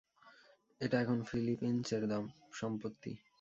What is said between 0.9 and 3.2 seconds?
এখন ফিলিপিন্সের সম্পত্তি।